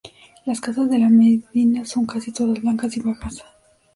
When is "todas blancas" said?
2.31-2.97